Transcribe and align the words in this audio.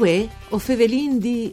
Uè, 0.00 0.26
o 0.48 0.58
fevelin 0.58 1.18
di... 1.18 1.52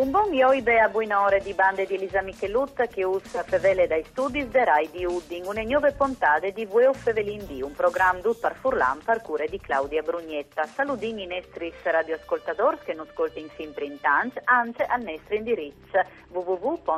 Un 0.00 0.10
buon 0.10 0.32
ioibe 0.32 0.80
a 0.80 0.88
buonore 0.88 1.40
di 1.40 1.52
bande 1.52 1.84
di 1.84 1.96
Elisa 1.96 2.22
Michelut 2.22 2.88
che 2.88 3.04
usa 3.04 3.42
fevele 3.42 3.86
dai 3.86 4.02
studi 4.04 4.48
de 4.48 4.64
Rai 4.64 4.88
di 4.90 5.04
Udding, 5.04 5.44
une 5.44 5.62
nuove 5.64 5.92
puntate 5.92 6.52
di 6.52 6.64
Vueo 6.64 6.94
Fevelin 6.94 7.44
di, 7.44 7.60
un 7.60 7.74
programma 7.74 8.18
dut 8.20 8.40
par 8.40 8.56
furlan 8.56 9.02
par 9.04 9.20
cure 9.20 9.46
di 9.46 9.60
Claudia 9.60 10.00
Brugnetta. 10.00 10.64
Saludin 10.64 11.18
i 11.18 11.26
nostri 11.26 11.70
radioascoltatori 11.82 12.78
che 12.82 12.94
non 12.94 13.08
ascoltano 13.10 13.50
sempre 13.58 13.84
in 13.84 14.00
tanti, 14.00 14.40
anche 14.44 14.84
al 14.84 15.02
nostro 15.02 15.34
indirizzo 15.34 16.02
www.fvg.rai.it 16.28 16.96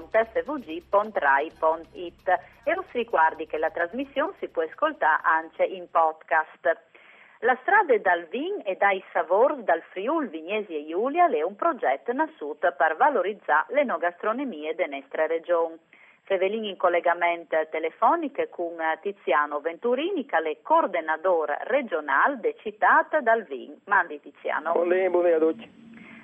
e 2.62 2.72
os 2.78 2.86
ricordi 2.92 3.46
che 3.48 3.58
la 3.58 3.70
trasmissione 3.70 4.34
si 4.38 4.46
può 4.46 4.62
ascoltare 4.62 5.22
anche 5.24 5.64
in 5.64 5.90
podcast. 5.90 6.91
La 7.44 7.58
strada 7.62 7.98
dal 7.98 8.26
Vin 8.30 8.60
e 8.62 8.76
dai 8.76 9.02
Savors 9.12 9.58
dal 9.64 9.82
Friul 9.90 10.28
Vignesi 10.28 10.76
e 10.76 10.86
Giulia 10.86 11.28
è 11.28 11.42
un 11.42 11.56
progetto 11.56 12.12
nasciuto 12.12 12.72
per 12.76 12.94
valorizzare 12.96 13.66
le 13.70 13.74
l'enogastronomie 13.78 14.76
della 14.76 14.98
nostra 14.98 15.26
regione. 15.26 15.78
Fevelin 16.22 16.62
in 16.62 16.76
collegamento 16.76 17.56
telefonico 17.68 18.46
con 18.48 18.76
Tiziano 19.00 19.58
Venturini, 19.58 20.24
che 20.24 20.36
è 20.36 20.56
coordinatore 20.62 21.58
regionale 21.62 22.38
de 22.38 22.54
città 22.60 23.08
dal 23.20 23.42
Vin. 23.42 23.76
Mandi 23.86 24.20
Tiziano. 24.20 24.72
Buongiorno, 24.74 25.10
buongiorno 25.10 25.34
a 25.34 25.50
tutti. 25.50 25.70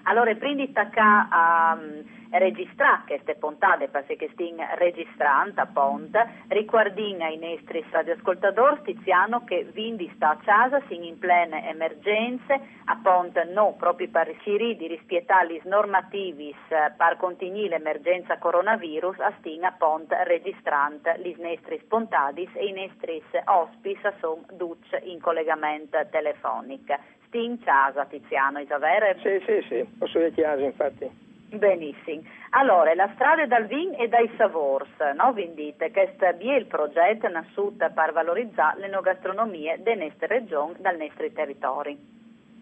Allora, 0.05 0.32
prima 0.36 0.55
di 0.55 0.70
attaccare 0.70 1.27
a 1.32 1.78
um, 1.80 2.17
registrare 2.30 3.02
queste 3.06 3.34
puntate, 3.36 3.88
perché 3.88 4.28
stiamo 4.32 4.64
registrando 4.76 5.60
appunto, 5.60 6.18
ricordino 6.48 7.24
ai 7.24 7.38
nostri 7.38 7.84
radioascoltatori 7.90 8.82
Tiziano 8.82 9.44
che 9.44 9.64
Vindi 9.72 10.10
sta 10.14 10.30
a 10.30 10.36
casa, 10.36 10.80
sin 10.88 11.04
in 11.04 11.18
plene 11.18 11.68
emergenze, 11.68 12.60
appunto 12.84 13.42
no, 13.52 13.74
proprio 13.78 14.08
per 14.08 14.26
riuscire 14.26 14.76
di 14.76 14.86
rispettare 14.86 15.46
le 15.48 15.60
normativi 15.64 16.54
per 16.68 17.16
continuare 17.16 17.68
l'emergenza 17.68 18.38
coronavirus, 18.38 19.18
a 19.20 19.32
stin 19.38 19.64
appunto 19.64 20.14
registrando 20.24 21.12
le 21.16 21.34
nostre 21.38 21.80
puntate 21.88 22.48
e 22.52 22.66
i 22.66 22.72
nostri 22.72 23.22
ospiti 23.44 24.00
sono 24.20 24.44
duce 24.52 25.00
in 25.04 25.20
collegamento 25.20 25.98
telefonico. 26.10 26.96
Sti 27.26 27.44
in 27.44 27.62
casa 27.62 28.06
Tiziano, 28.06 28.58
Isavere? 28.58 29.18
Sì, 29.20 29.42
sì, 29.44 29.66
sì, 29.68 29.84
posso 29.98 30.18
dire 30.18 30.32
chiaro 30.32 30.60
infatti. 30.60 31.26
Benissimo. 31.50 32.22
Allora, 32.50 32.94
la 32.94 33.10
strada 33.14 33.46
dal 33.46 33.66
Vin 33.66 33.94
e 33.98 34.08
dai 34.08 34.30
Savors, 34.36 34.91
no? 35.16 35.32
Vendite, 35.32 35.91
questo 35.91 36.27
è 36.27 36.36
il 36.54 36.66
progetto 36.66 37.27
nasciuto 37.28 37.91
per 37.94 38.12
valorizzare 38.12 38.80
l'enogastronomia 38.80 39.76
delle 39.78 40.04
nostre 40.04 40.26
regioni, 40.26 40.74
dal 40.78 40.98
nostri 40.98 41.32
territori. 41.32 41.96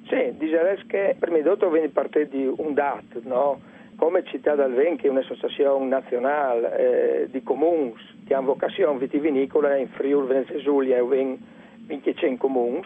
Sì, 0.08 0.36
direi 0.36 0.86
che 0.86 1.16
prima 1.18 1.38
di 1.38 1.42
tutto 1.42 1.68
viene 1.68 1.88
parte 1.88 2.28
di 2.28 2.46
un 2.46 2.74
DAT, 2.74 3.22
no? 3.24 3.60
Come 3.96 4.24
Città 4.24 4.54
del 4.54 4.74
Vin, 4.74 4.96
che 4.96 5.08
è 5.08 5.10
un'associazione 5.10 5.84
nazionale 5.86 6.78
eh, 7.22 7.30
di 7.30 7.42
comuni 7.42 7.92
che 8.24 8.34
hanno 8.34 8.46
vocazione 8.46 8.98
vitivinicola 8.98 9.74
in 9.76 9.88
Friuli, 9.88 10.28
Venezia 10.28 10.58
Giulia 10.58 10.98
e 10.98 11.38
25 11.86 12.36
comuni, 12.36 12.82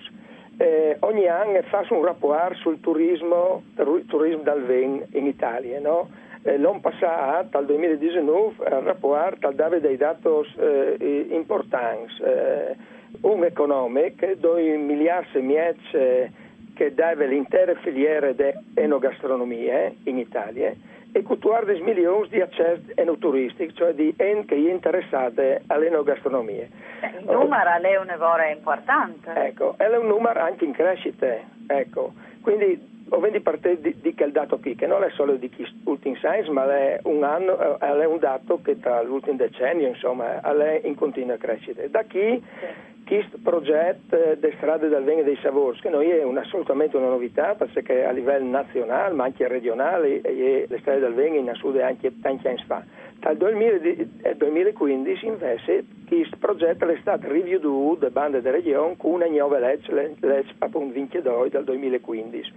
eh, 0.61 0.97
ogni 1.01 1.27
anno 1.27 1.63
fa 1.63 1.87
un 1.89 2.05
rapport 2.05 2.55
sul 2.57 2.81
turismo, 2.81 3.63
turismo 4.07 4.43
dal 4.43 4.63
vin 4.63 5.03
in 5.13 5.27
Italia. 5.27 5.81
No? 5.81 6.11
Eh, 6.43 6.59
l'anno 6.59 6.81
passato, 6.81 7.49
dal 7.51 7.65
2019, 7.65 8.65
il 8.67 8.83
rapport 8.83 9.43
ha 9.43 9.53
dato 9.53 9.79
dei 9.79 9.97
dati 9.97 10.29
eh, 10.59 11.29
importanti. 11.31 12.23
Eh, 12.23 12.77
un 13.23 13.43
economico, 13.43 14.27
2 14.37 14.77
miliardi 14.77 15.39
e 15.39 15.41
mezzo 15.41 16.39
che 16.75 16.95
deve 16.95 17.27
l'intera 17.27 17.75
filiera 17.77 18.33
di 18.33 18.53
enogastronomia 18.75 19.91
in 20.05 20.19
Italia 20.19 20.75
e 21.13 21.23
14 21.23 21.83
milioni 21.83 22.29
di 22.29 22.41
accesso 22.41 22.83
enoturistic, 22.95 23.73
cioè 23.73 23.93
di 23.95 24.15
enti 24.17 24.55
che 24.55 24.71
interessate 24.71 25.63
all'enogastronomia. 25.67 26.67
Eh, 27.01 27.19
il 27.19 27.25
numero 27.25 27.71
è 27.71 27.97
un 27.97 28.07
numero 28.07 28.43
importante. 28.51 29.33
Ecco, 29.35 29.75
è 29.77 29.87
un 29.97 30.07
numero 30.07 30.41
anche 30.41 30.65
in 30.65 30.73
crescita, 30.73 31.27
ecco. 31.67 32.13
Quindi 32.41 32.89
di 33.33 33.41
parte 33.41 33.81
di, 33.81 33.97
di 34.01 34.15
quel 34.15 34.31
dato 34.31 34.59
qui, 34.59 34.77
che 34.77 34.87
non 34.87 35.03
è 35.03 35.11
solo 35.11 35.35
di 35.35 35.51
ultimi 35.85 36.15
science, 36.17 36.49
ma 36.51 36.65
è 36.71 37.01
un, 37.05 37.25
anno, 37.25 37.79
è 37.81 38.07
un 38.07 38.19
dato 38.19 38.61
che 38.63 38.79
tra 38.79 39.03
l'ultimo 39.03 39.37
decennio, 39.37 39.89
insomma, 39.89 40.41
è 40.41 40.81
in 40.85 40.95
continua 40.95 41.37
crescita. 41.37 41.83
Da 41.89 42.03
chi 42.05 42.19
sì 42.19 42.91
questo 43.11 43.39
progetto 43.43 44.17
delle 44.39 44.55
strade 44.59 44.87
del 44.87 45.03
Vene 45.03 45.25
dei 45.25 45.37
Savors, 45.43 45.81
che 45.81 45.89
noi 45.89 46.09
è 46.11 46.23
un, 46.23 46.39
assolutamente 46.39 46.97
una 46.97 47.09
novità 47.09 47.57
perché 47.57 48.05
a 48.05 48.13
livello 48.13 48.49
nazionale 48.49 49.13
ma 49.15 49.25
anche 49.25 49.49
regionale 49.49 50.21
le 50.23 50.79
strade 50.79 51.01
del 51.01 51.15
Vene 51.15 51.39
in 51.39 51.51
Sud 51.55 51.77
anche 51.79 52.21
tanti 52.21 52.47
anni 52.47 52.63
fa. 52.69 52.85
Dal 53.19 53.37
2015 53.37 55.27
invece 55.27 55.85
questo 56.07 56.37
progetto 56.39 56.87
è 56.87 56.97
stato 57.01 57.27
reviewed 57.27 57.99
da 57.99 58.11
bande 58.11 58.41
della 58.41 58.55
regione 58.55 58.97
con 58.97 59.15
una 59.15 59.27
nuova 59.27 59.59
legge, 59.59 60.15
legge 60.21 60.55
appunto 60.59 60.95
22 60.95 61.49
dal 61.49 61.65
2015 61.65 62.53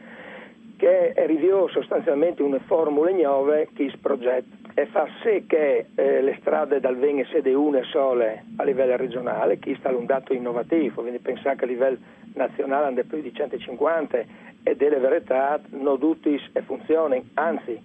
che 0.84 1.14
riview 1.28 1.70
sostanzialmente 1.70 2.44
una 2.44 2.60
formula 2.66 3.10
nuove 3.12 3.70
questo 3.74 3.98
progetto 4.02 4.58
e 4.74 4.86
fa 4.88 5.08
sì 5.24 5.46
che 5.48 5.86
eh, 5.96 6.22
le 6.22 6.36
strade 6.42 6.82
dal 6.82 6.98
Vene 6.98 7.26
sede 7.32 7.54
una 7.54 7.82
sole 7.84 8.44
a 8.58 8.64
livello 8.66 8.98
regionale, 8.98 9.60
che 9.60 9.78
sta 9.80 9.96
un 9.96 10.06
dato 10.06 10.34
innovativo, 10.34 11.00
quindi 11.02 11.20
pensare 11.20 11.56
che 11.56 11.64
a 11.64 11.68
livello 11.68 11.98
nazionale 12.34 12.88
hanno 12.88 13.04
più 13.08 13.22
di 13.22 13.34
150 13.34 14.24
e 14.64 14.76
delle 14.76 14.98
verità 14.98 15.58
non 15.70 16.00
tutti 16.00 16.38
funzionano, 16.66 17.24
anzi, 17.36 17.82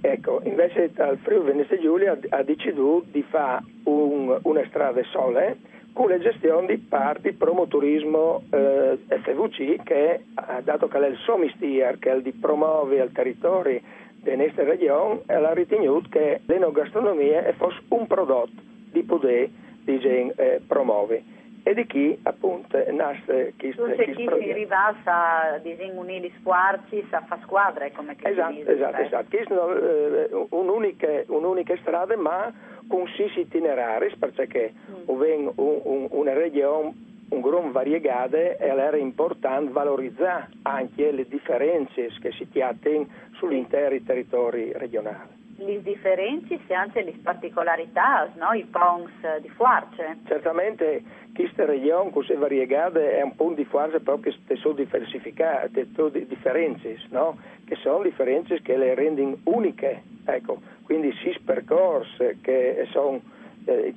ecco, 0.00 0.40
invece 0.44 0.92
al 0.98 1.18
Friuli 1.18 1.46
Venezia 1.46 1.80
Giulia 1.80 2.16
ha 2.28 2.42
deciso 2.44 3.02
di 3.10 3.24
fare 3.28 3.64
un, 3.86 4.38
una 4.42 4.64
strada 4.68 5.02
sole 5.10 5.56
con 5.96 6.10
la 6.10 6.18
gestione 6.18 6.66
di 6.66 6.76
parti 6.76 7.32
promoturismo 7.32 8.42
eh, 8.50 8.98
FVC 9.08 9.82
che, 9.82 10.24
dato 10.62 10.88
che 10.88 10.98
è 10.98 11.08
il 11.08 11.16
suo 11.16 11.38
mestiere, 11.38 11.98
che 11.98 12.10
è 12.10 12.14
il 12.16 12.20
di 12.20 12.32
promuovere 12.32 13.00
al 13.00 13.12
territorio 13.12 13.80
della 14.20 14.44
nostra 14.44 14.64
regione, 14.64 15.22
ha 15.26 15.52
ritenuto 15.54 16.10
che 16.10 16.42
l'enogastronomia 16.44 17.50
fosse 17.56 17.80
un 17.88 18.06
prodotto 18.06 18.60
di 18.92 19.02
poter 19.04 19.48
di, 19.84 19.98
eh, 20.36 20.60
promuovere 20.66 21.35
e 21.66 21.74
di 21.74 21.84
chi 21.84 22.16
appunto 22.22 22.80
nasce 22.92 23.52
questo 23.58 23.86
chi, 23.86 24.14
chi 24.14 24.28
arriva 24.28 24.94
a 25.02 25.58
disunire 25.60 26.28
gli 26.28 26.32
sforzi, 26.38 27.04
a 27.10 27.22
fare 27.22 27.40
squadre 27.42 27.90
come 27.90 28.14
che 28.14 28.28
esatto, 28.28 28.52
dice, 28.52 28.72
esatto, 28.72 29.02
esatto. 29.02 29.26
Questo 29.28 29.74
è 29.74 30.28
eh, 30.30 30.46
un'unica, 30.50 31.24
un'unica 31.26 31.76
strada 31.78 32.16
ma 32.16 32.54
con 32.86 33.04
sei 33.16 33.32
itinerari 33.34 34.14
perché 34.16 34.74
mm. 34.88 34.94
un, 35.06 35.52
un, 35.56 36.06
una 36.08 36.32
regione 36.34 36.94
un 37.30 37.40
gran 37.40 37.72
variegate 37.72 38.58
e 38.58 38.66
era 38.68 38.96
importante 38.96 39.72
valorizzare 39.72 40.50
anche 40.62 41.10
le 41.10 41.26
differenze 41.26 42.12
che 42.20 42.30
si 42.30 42.60
hanno 42.60 43.08
sull'intero 43.38 43.96
territorio 44.04 44.78
regionale. 44.78 45.35
Le 45.58 45.82
differenze 45.82 46.58
e 46.66 46.74
anche 46.74 47.02
le 47.02 47.14
particolarità, 47.22 48.30
no? 48.36 48.52
i 48.52 48.64
pons 48.64 49.10
di 49.40 49.48
Fuarce. 49.48 50.18
Certamente 50.26 51.02
questa 51.34 51.64
regione 51.64 52.10
così 52.10 52.34
variegata 52.34 53.00
è 53.00 53.22
un 53.22 53.34
punto 53.34 53.54
di 53.54 53.64
Fuarce 53.64 54.00
proprio 54.00 54.34
che 54.46 54.56
sono 54.56 54.74
diversificate, 54.74 55.86
differenze, 56.26 56.98
no? 57.08 57.38
che 57.64 57.76
sono 57.76 58.02
differenze 58.02 58.60
che 58.60 58.76
le 58.76 58.94
rendono 58.94 59.38
uniche. 59.44 60.02
Ecco, 60.26 60.60
quindi 60.84 61.12
si 61.22 61.34
percorsi 61.44 62.38
che 62.42 62.86
sono 62.90 63.20
eh, 63.64 63.94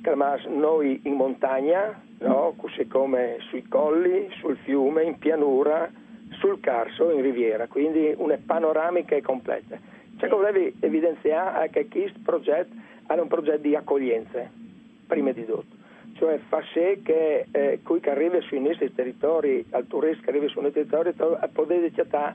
noi 0.48 1.00
in 1.04 1.14
montagna, 1.14 2.00
no? 2.18 2.54
così 2.56 2.86
come 2.86 3.36
sui 3.48 3.66
colli, 3.68 4.28
sul 4.40 4.56
fiume, 4.64 5.04
in 5.04 5.18
pianura, 5.18 5.90
sul 6.38 6.60
Carso, 6.60 7.10
in 7.10 7.22
riviera, 7.22 7.66
quindi 7.66 8.12
una 8.16 8.38
panoramica 8.44 9.20
completa. 9.20 9.78
Ciò 10.20 10.26
che 10.26 10.34
volevo 10.34 10.70
evidenziare 10.80 11.64
è 11.64 11.70
che 11.70 11.88
questo 11.88 12.18
progetto 12.22 12.74
è 13.06 13.18
un 13.18 13.26
progetto 13.26 13.62
di 13.62 13.74
accoglienza, 13.74 14.50
prima 15.06 15.32
di 15.32 15.46
tutto. 15.46 15.78
Cioè 16.16 16.38
fa 16.48 16.62
sì 16.74 17.00
che 17.02 17.46
eh, 17.50 17.80
chi 17.82 18.08
arriva 18.10 18.38
sui 18.42 18.60
nostri 18.60 18.92
territori, 18.92 19.64
al 19.70 19.86
turista 19.86 20.24
che 20.24 20.30
arriva 20.30 20.46
sui 20.48 20.60
nostri 20.60 20.86
territori, 20.86 21.38
potete 21.52 21.86
accettare 21.86 22.34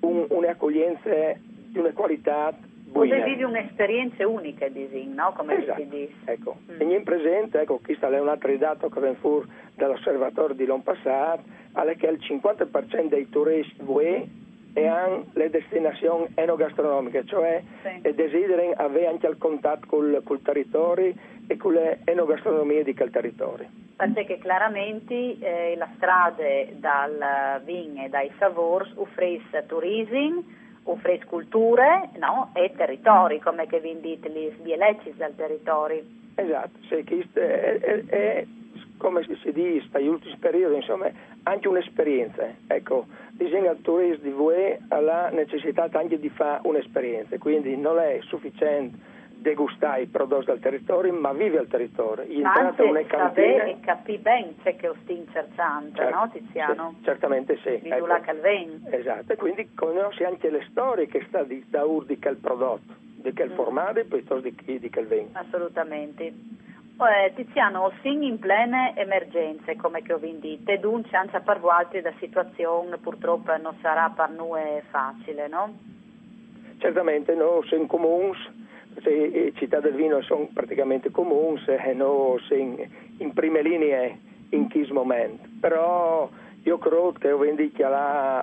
un, 0.00 0.26
un'accoglienza 0.28 1.10
di 1.42 1.78
una 1.78 1.90
qualità 1.90 2.56
Buona. 2.84 3.24
vivi 3.24 3.42
un'esperienza 3.42 4.28
unica 4.28 4.68
di 4.68 4.86
Zin, 4.92 5.14
no? 5.14 5.32
Come 5.36 5.60
esatto. 5.60 5.80
si 5.80 5.88
dice. 5.88 6.14
Ecco, 6.26 6.58
mm. 6.70 6.80
e 6.80 6.94
in 6.94 7.02
presente, 7.02 7.60
ecco, 7.62 7.80
questo 7.82 8.08
è 8.08 8.20
un 8.20 8.28
altro 8.28 8.56
dato 8.56 8.88
che 8.88 9.00
viene 9.00 9.16
fuori 9.16 9.48
dall'osservatorio 9.74 10.54
di 10.54 10.64
l'anno 10.64 10.82
passato, 10.82 11.42
è 11.72 11.96
che 11.96 12.06
il 12.06 12.20
50% 12.20 13.08
dei 13.08 13.28
turisti 13.28 13.82
UE 13.84 14.28
e 14.74 14.86
anche 14.86 15.28
le 15.34 15.50
destinazioni 15.50 16.26
enogastronomiche, 16.34 17.24
cioè 17.26 17.62
sì. 17.82 18.12
desiderano 18.12 18.72
avere 18.76 19.06
anche 19.06 19.28
il 19.28 19.38
contatto 19.38 19.86
col, 19.86 20.20
col 20.24 20.42
territorio 20.42 21.14
e 21.46 21.56
con 21.56 21.72
le 21.72 22.00
enogastronomie 22.04 22.82
di 22.82 22.94
quel 22.94 23.10
territorio. 23.10 23.68
Perché 23.96 24.38
chiaramente 24.38 25.38
eh, 25.38 25.76
la 25.76 25.88
strada 25.94 26.42
dal 26.72 27.62
vin 27.64 28.00
e 28.00 28.08
dai 28.08 28.30
savors 28.38 28.90
offrisce 28.96 29.64
turismo, 29.66 30.42
offrisce 30.82 31.24
culture 31.26 32.10
no? 32.18 32.50
e 32.54 32.72
territori, 32.76 33.38
come 33.38 33.66
che 33.66 33.78
vi 33.78 33.98
dite, 34.00 34.28
gli 34.28 34.52
sbielecci 34.58 35.14
del 35.14 35.34
territorio. 35.36 36.02
Esatto, 36.34 36.78
sì, 36.88 37.28
è, 37.34 37.78
è, 37.78 38.04
è, 38.06 38.46
come 38.96 39.22
si 39.22 39.52
dice 39.52 39.88
negli 39.92 40.08
ultimi 40.08 40.36
periodi, 40.38 40.74
insomma, 40.76 41.08
anche 41.44 41.68
un'esperienza. 41.68 42.46
Ecco, 42.66 43.06
disegna 43.32 43.70
il 43.70 43.80
turismo 43.80 44.22
di 44.22 44.30
VE 44.30 44.80
ha 44.88 45.00
la 45.00 45.30
necessità 45.30 45.88
anche 45.92 46.18
di 46.18 46.28
fare 46.28 46.60
un'esperienza, 46.64 47.38
quindi 47.38 47.76
non 47.76 47.98
è 47.98 48.18
sufficiente 48.22 49.12
degustare 49.44 50.02
i 50.02 50.06
prodotti 50.06 50.46
del 50.46 50.60
territorio, 50.60 51.12
ma 51.12 51.32
vive 51.34 51.58
al 51.58 51.68
territorio. 51.68 52.24
Anzi, 52.46 52.80
una 52.80 53.02
cantina... 53.02 53.64
e 53.64 53.76
capì 53.80 54.16
bene 54.16 54.54
c'è 54.62 54.74
che 54.76 54.88
ostin 54.88 55.26
cercante, 55.30 55.96
certo, 55.96 56.16
no 56.16 56.30
Tiziano? 56.30 56.94
Sì, 56.96 57.04
certamente 57.04 57.58
sì. 57.62 57.78
Di 57.82 57.90
ecco. 57.90 58.06
Calven. 58.06 58.86
Esatto, 58.90 59.32
e 59.34 59.36
quindi 59.36 59.68
conosci 59.74 60.24
anche 60.24 60.48
le 60.50 60.66
storie 60.70 61.06
che 61.06 61.24
sta 61.28 61.42
di, 61.42 61.62
da 61.68 61.84
ur 61.84 62.06
di 62.06 62.18
quel 62.18 62.36
prodotto, 62.36 62.94
di 63.16 63.34
quel 63.34 63.50
mm. 63.50 63.54
formato 63.54 64.02
piuttosto 64.04 64.48
di, 64.48 64.78
di 64.78 64.90
quel 64.90 65.28
Assolutamente. 65.32 66.32
Eh, 66.96 67.32
Tiziano, 67.34 67.90
sin 68.02 68.22
in 68.22 68.38
plene 68.38 68.96
emergenze, 68.96 69.74
come 69.74 70.02
che 70.02 70.12
ho 70.12 70.18
vinto, 70.18 70.46
e 70.46 70.78
dunque 70.78 71.16
anche 71.16 71.40
per 71.40 71.58
voi 71.58 72.00
la 72.00 72.12
situazione 72.20 72.96
purtroppo 72.98 73.54
non 73.56 73.74
sarà 73.82 74.10
per 74.14 74.30
noi 74.30 74.80
facile, 74.90 75.48
no? 75.48 75.76
Certamente, 76.78 77.34
noi 77.34 77.66
siamo 77.66 77.86
comuni, 77.86 78.36
le 78.94 79.52
città 79.56 79.80
del 79.80 79.94
vino 79.94 80.22
sono 80.22 80.48
praticamente 80.54 81.10
comuni 81.10 81.60
e 81.66 81.92
noi 81.94 82.40
siamo 82.46 82.76
in 83.18 83.32
prime 83.32 83.62
linee 83.62 84.18
in 84.50 84.70
questo 84.70 84.94
momento, 84.94 85.48
però 85.60 86.30
io 86.62 86.78
credo 86.78 87.12
che 87.18 87.32
ho 87.32 87.38
venduto 87.38 87.86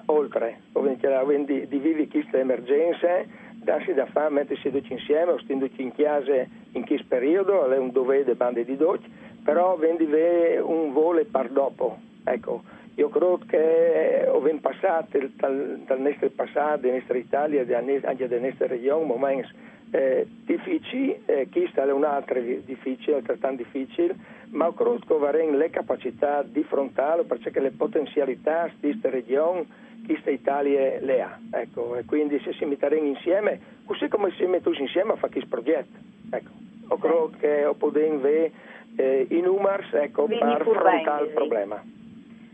oltre, 0.08 0.60
ho 0.74 0.82
venduto 0.82 1.26
di 1.46 1.78
vivere 1.78 2.08
queste 2.08 2.40
emergenze 2.40 3.50
darsi 3.64 3.94
da 3.94 4.06
fare, 4.08 4.30
mettersi 4.30 4.72
tutti 4.72 4.92
insieme, 4.92 5.32
ostindoci 5.32 5.82
in 5.82 5.94
chiesa 5.94 6.34
in 6.72 6.86
questo 6.86 7.06
periodo, 7.08 7.70
è 7.70 7.78
un 7.78 7.92
dovere 7.92 8.36
bande 8.36 8.66
di 8.66 8.76
docci, 8.76 9.10
però 9.44 9.76
vendi 9.76 10.06
un 10.06 10.92
volo 10.92 11.24
par 11.30 11.50
dopo. 11.50 11.98
Ecco, 12.24 12.62
io 12.96 13.10
credo 13.10 13.40
che 13.48 14.28
abbiamo 14.28 14.60
passato 14.60 15.18
dal, 15.36 15.82
dal 15.86 16.02
nostro 16.02 16.30
passato, 16.30 16.82
della 16.82 16.96
nostra 16.96 17.18
Italia, 17.18 17.62
anche 17.62 18.28
della 18.28 18.48
nostra 18.48 18.68
regione, 18.68 19.06
momenti 19.06 19.50
eh, 19.92 20.26
difficili, 20.46 21.22
eh, 21.26 21.48
questa 21.52 21.84
è 21.84 21.92
un'altra 21.92 22.40
difficile, 22.40 23.18
altrettanto 23.18 23.64
difficile, 23.64 24.16
ma 24.50 24.74
credo 24.74 25.00
che 25.06 25.14
avremo 25.14 25.58
le 25.58 25.70
capacità 25.70 26.44
di 26.44 26.62
affrontarlo 26.62 27.24
perché 27.24 27.60
le 27.60 27.72
potenzialità 27.72 28.72
di 28.80 28.92
questa 28.92 29.10
regione 29.10 29.66
questa 30.06 30.30
Italia 30.30 31.00
le 31.00 31.22
ha. 31.22 31.40
Ecco, 31.52 31.96
e 31.96 32.06
quindi 32.06 32.40
se 32.40 32.54
si 32.54 32.66
metteranno 32.66 33.08
insieme, 33.08 33.60
così 33.86 34.08
come 34.08 34.32
si 34.32 34.46
mettono 34.46 34.76
insieme 34.76 35.14
a 35.14 35.16
fare 35.16 35.32
questo 35.32 35.50
progetto. 35.50 35.98
Ecco, 36.30 36.50
io 36.90 36.98
credo 36.98 37.32
che 37.40 37.74
possiamo 37.78 38.16
avere 38.16 38.52
eh, 38.96 39.28
i 39.30 39.42
numeri 39.42 39.86
ecco, 39.94 40.26
per 40.26 40.44
affrontare 40.44 41.26
il 41.26 41.32
problema. 41.34 41.84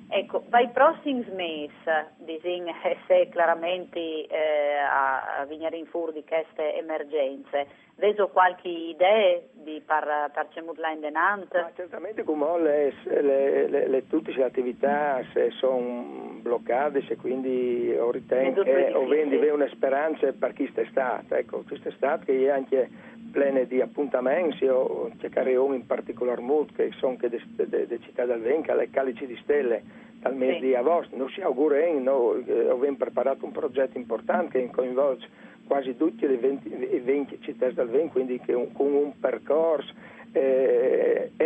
Ecco, 0.10 0.44
vai 0.48 0.70
prossimi 0.70 1.70
disegna 2.18 2.74
se 3.08 3.28
chiaramente 3.30 4.00
eh, 4.00 4.78
a, 4.78 5.40
a 5.40 5.46
venire 5.46 5.76
in 5.76 5.86
fuori 5.86 6.14
di 6.14 6.24
queste 6.26 6.78
emergenze, 6.78 7.68
vedo 7.96 8.30
qualche 8.30 8.70
idea 8.70 9.40
di 9.52 9.82
par, 9.86 10.32
par 10.32 10.48
in 10.56 11.02
denant? 11.02 11.54
Ma 11.54 11.72
certamente 11.76 12.24
come 12.24 12.60
le, 12.62 12.94
le, 13.04 13.68
le, 13.68 13.88
le, 13.88 14.08
tutte 14.08 14.32
le 14.32 14.46
attività 14.46 15.22
sono 15.60 16.40
bloccate 16.42 17.04
e 17.06 17.16
quindi 17.18 17.94
ho 17.98 18.10
ritengo 18.10 18.64
che 18.64 18.92
ho 18.94 19.06
vendi 19.08 19.36
una 19.36 19.68
speranza 19.68 20.32
per 20.32 20.54
chi 20.54 20.72
è 20.74 20.86
stato, 20.90 21.36
ecco, 21.36 21.64
quest'estate 21.68 22.26
che 22.26 22.46
è 22.46 22.50
anche 22.50 22.90
plene 23.32 23.68
di 23.68 23.82
appuntamenti, 23.82 24.64
io 24.64 25.12
cercare 25.20 25.54
in 25.54 25.86
particolar 25.86 26.40
modo 26.40 26.72
che 26.76 26.92
sono 26.98 27.16
che 27.16 27.30
de, 27.30 28.00
città 28.02 28.26
del 28.26 28.42
Venca, 28.42 28.76
le 28.76 28.90
calici 28.90 29.26
di 29.26 29.38
stelle 29.42 29.82
dal 30.20 30.36
mese 30.36 30.60
sì. 30.60 30.66
di 30.68 30.76
agosto. 30.76 31.16
Noi 31.16 31.30
ci 31.30 31.42
auguriamo, 31.42 32.36
eh, 32.46 32.70
abbiamo 32.70 32.98
preparato 32.98 33.46
un 33.46 33.52
progetto 33.52 33.98
importante 33.98 34.60
che 34.60 34.72
coinvolge 34.72 35.28
quasi 35.68 35.96
tutte 35.98 36.28
le 36.28 36.38
20, 36.38 37.02
20 37.04 37.40
città 37.42 37.70
del 37.70 37.88
Venca, 37.88 38.14
quindi 38.14 38.42
un, 38.48 38.72
con 38.72 38.94
un 38.94 39.20
percorso 39.20 39.94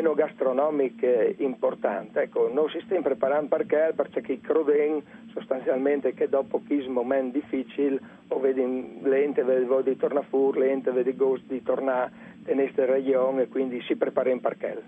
enogastronomico 0.01 1.06
importante. 1.38 2.24
Ecco, 2.24 2.50
noi 2.51 2.69
ci 2.69 2.81
stiamo 2.81 3.03
preparando 3.03 3.56
perché, 3.56 3.94
perché 3.95 4.39
crediamo 4.42 5.01
sostanzialmente 5.33 6.13
che 6.13 6.27
dopo 6.27 6.62
questo 6.65 6.92
momento 6.92 7.39
difficile 7.39 8.00
o 8.27 8.39
vedi 8.39 9.00
l'ente 9.01 9.44
vede 9.44 9.83
di 9.83 9.98
tornare 9.98 10.25
fuori, 10.27 10.59
l'ente 10.59 10.92
vede 10.92 11.15
gosto 11.15 11.45
di 11.48 11.63
tornare 11.63 12.12
nella 12.45 12.63
nostra 12.63 12.86
regione 12.86 13.44
e 13.44 13.48
quindi 13.48 13.81
si 13.83 13.95
prepara 13.95 14.30
in 14.30 14.42
perché. 14.42 14.83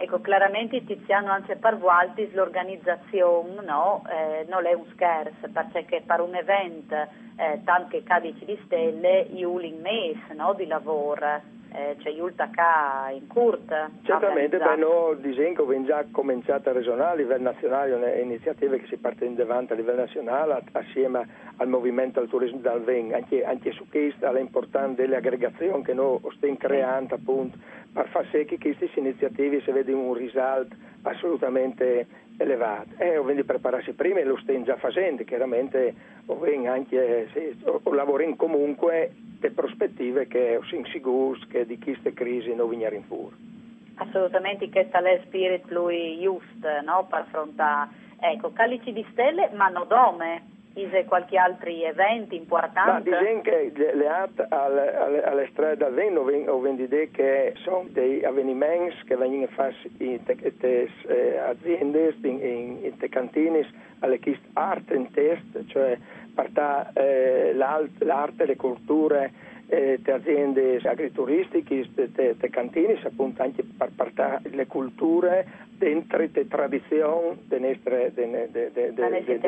Ecco, 0.00 0.20
chiaramente 0.20 0.84
Tiziano 0.84 1.32
anche 1.32 1.56
per 1.56 1.76
Valtis 1.76 2.32
l'organizzazione 2.32 3.62
no, 3.64 4.04
eh, 4.08 4.46
non 4.48 4.64
è 4.64 4.72
un 4.72 4.84
scherzo, 4.92 5.48
perché 5.52 6.02
per 6.06 6.20
un 6.20 6.36
evento 6.36 6.94
eh, 7.36 7.60
tanto 7.64 7.88
che 7.88 8.04
cadici 8.04 8.44
di 8.44 8.56
stelle, 8.64 9.26
io 9.32 9.58
in 9.58 9.80
mese 9.80 10.34
no, 10.34 10.54
di 10.54 10.66
lavoro 10.66 11.56
eh, 11.72 11.96
c'è 11.98 12.10
K 12.10 13.12
in 13.14 13.26
Kurt. 13.26 13.90
Certamente, 14.02 14.58
beh, 14.58 15.20
disegno 15.20 15.62
abbiamo 15.62 15.84
già 15.84 16.04
cominciato 16.10 16.70
a 16.70 16.72
ragionare 16.72 17.12
a 17.12 17.14
livello 17.14 17.42
nazionale, 17.50 18.20
iniziative 18.20 18.78
che 18.80 18.86
si 18.86 18.96
partono 18.96 19.34
davanti 19.34 19.72
a 19.72 19.76
livello 19.76 20.00
nazionale 20.00 20.62
assieme 20.72 21.26
al 21.56 21.68
movimento 21.68 22.20
al 22.20 22.28
turismo 22.28 22.58
dal 22.58 22.82
Ven, 22.82 23.12
anche, 23.14 23.44
anche 23.44 23.72
su 23.72 23.86
questo 23.88 24.30
l'importanza 24.32 25.02
delle 25.02 25.16
aggregazioni 25.16 25.82
che 25.82 25.94
noi 25.94 26.18
stiamo 26.36 26.56
creando 26.56 27.14
appunto 27.14 27.58
per 27.92 28.08
far 28.08 28.26
sì 28.30 28.44
che 28.44 28.58
queste 28.58 28.90
iniziative 28.94 29.60
si 29.62 29.70
vede 29.70 29.92
un 29.92 30.14
risalto 30.14 30.76
assolutamente 31.02 32.06
elevato. 32.38 32.90
E 32.98 33.14
eh, 33.14 33.18
quindi 33.18 33.44
prepararsi 33.44 33.92
prima 33.92 34.20
e 34.20 34.24
lo 34.24 34.38
stiamo 34.38 34.64
già 34.64 34.76
facendo, 34.76 35.24
chiaramente 35.24 35.94
o 36.26 36.40
anche, 36.66 37.28
sì, 37.32 37.56
o, 37.64 37.80
comunque 38.36 39.12
le 39.40 39.50
prospettive 39.50 40.26
che 40.26 40.58
sono 40.64 40.86
sicuri 40.86 41.46
che 41.48 41.66
di 41.66 41.78
queste 41.78 42.12
crisi 42.12 42.54
non 42.54 42.68
venire 42.68 42.96
in 42.96 43.04
fuori. 43.04 43.34
Assolutamente, 43.96 44.68
questo 44.70 44.98
è 44.98 45.12
il 45.12 45.22
spirito 45.24 45.74
lui 45.74 46.20
giusto 46.20 46.68
no? 46.84 47.06
per 47.08 47.20
affrontare. 47.20 47.90
Ecco, 48.20 48.52
Calici 48.52 48.92
di 48.92 49.04
Stelle, 49.10 49.50
ma 49.54 49.68
non 49.68 49.86
dome 49.88 50.56
Ise 50.74 51.04
qualche 51.06 51.36
altro 51.36 51.70
evento 51.70 52.34
importante? 52.34 53.10
Ma 53.10 53.18
disegno 53.18 53.40
che 53.40 53.72
le 53.94 54.06
altre 54.06 54.46
alle, 54.48 54.96
alle, 54.96 55.22
alle 55.24 55.48
strade 55.50 55.84
al 55.84 55.92
Veno 55.92 56.20
ho 56.20 56.60
venduto 56.60 56.96
che 57.10 57.54
sono 57.56 57.86
dei 57.88 58.24
avvenimenti 58.24 59.04
che 59.04 59.16
vengono 59.16 59.46
fatti 59.48 59.90
in 59.98 60.22
queste 60.24 60.88
eh, 61.06 61.36
aziende, 61.38 62.14
in, 62.22 62.40
in, 62.40 62.78
in 62.84 62.96
te 62.96 63.08
cantine, 63.08 63.66
alle 64.00 64.18
chiste 64.18 64.46
arte 64.52 64.94
in 64.94 65.10
test, 65.10 65.66
cioè 65.66 65.98
partà 66.34 66.92
eh, 66.92 67.52
l'arte, 67.54 68.46
le 68.46 68.56
culture, 68.56 69.32
eh, 69.66 70.00
le 70.02 70.12
aziende 70.12 70.78
agrituristiche, 70.84 71.88
le 71.94 72.50
cantine, 72.50 73.00
appunto 73.02 73.42
anche 73.42 73.64
per 73.76 73.90
portare 73.96 74.42
le 74.50 74.66
culture 74.66 75.66
dentro 75.78 76.18
le 76.18 76.30
tradizioni 76.48 77.40
dei 77.44 77.60
nostri, 77.60 79.38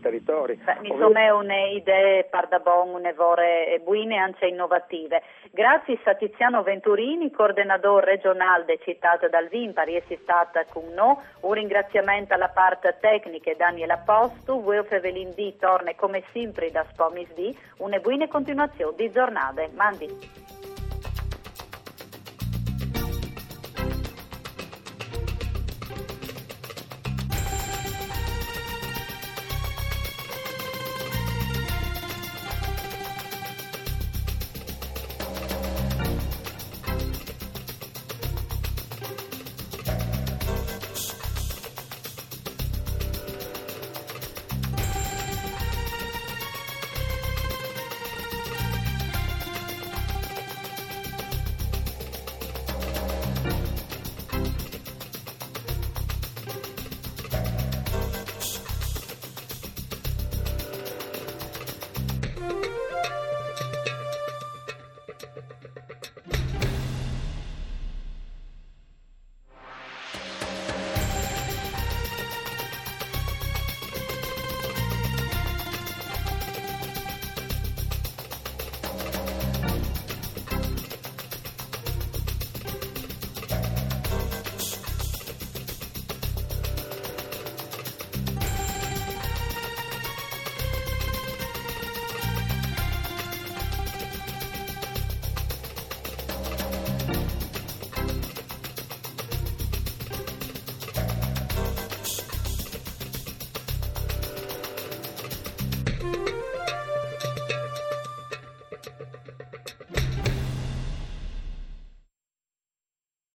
territori. 0.00 0.60
Insomma, 0.82 1.20
è 1.20 1.30
un'idea 1.30 2.22
per 2.24 2.48
da 2.48 2.58
buon, 2.58 2.94
un'evore 2.94 3.80
buine 3.84 4.14
e 4.16 4.18
anche 4.18 4.46
innovative. 4.46 5.22
Grazie 5.50 5.98
a 6.04 6.14
Tiziano 6.14 6.62
Venturini, 6.62 7.30
coordinatore 7.30 8.06
regionale 8.06 8.78
Città 8.82 9.18
dal 9.30 9.48
Vin, 9.48 9.72
per 9.74 9.88
essere 9.88 10.18
stata 10.22 10.64
con 10.64 10.88
noi. 10.94 11.16
Un 11.40 11.52
ringraziamento 11.52 12.34
alla 12.34 12.48
parte 12.48 12.96
tecnica 13.00 13.52
Daniela 13.54 13.98
Postu, 13.98 14.62
voi 14.62 14.82
Fevelin 14.84 15.32
D 15.34 15.56
torna 15.58 15.92
come 15.94 16.22
sempre 16.32 16.70
da 16.70 16.84
Spomis 16.90 17.32
D, 17.34 17.54
una 17.78 17.98
buona 17.98 18.26
continuazione 18.28 18.96
di 18.96 19.10
giornate. 19.10 19.68
Mandi. 19.74 20.39